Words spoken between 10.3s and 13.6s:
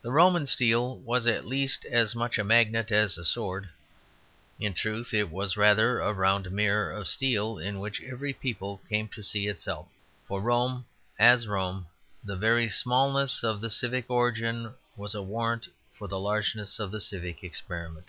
Rome as Rome the very smallness of